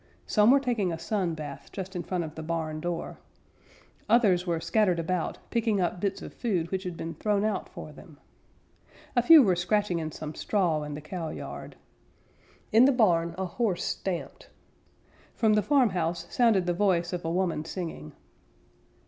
Some 0.25 0.49
were 0.49 0.59
taking 0.59 0.91
a 0.91 0.97
sun 0.97 1.35
bath 1.35 1.69
just 1.71 1.95
in 1.95 2.01
front 2.01 2.23
of 2.23 2.33
the 2.33 2.41
barn 2.41 2.79
door. 2.79 3.19
Others 4.09 4.47
were 4.47 4.59
scattered 4.59 4.97
about, 4.97 5.37
picking 5.51 5.79
up 5.79 5.99
bits 6.01 6.23
of 6.23 6.33
food 6.33 6.71
which 6.71 6.85
had 6.85 6.97
been 6.97 7.13
thrown 7.13 7.45
out 7.45 7.69
for 7.69 7.91
them. 7.91 8.17
A 9.15 9.21
few 9.21 9.43
were 9.43 9.55
scratching 9.55 9.99
in 9.99 10.11
some 10.11 10.33
straw 10.33 10.81
in 10.81 10.95
the 10.95 11.01
cowyard. 11.01 11.75
In 12.71 12.85
the 12.85 12.91
barn 12.91 13.35
a 13.37 13.45
horse 13.45 13.83
stamped. 13.83 14.49
From 15.35 15.53
the 15.53 15.61
farmhouse 15.61 16.25
sounded 16.33 16.65
the 16.65 16.73
voice 16.73 17.13
of 17.13 17.23
a 17.23 17.29
woman 17.29 17.63
singing. 17.63 18.13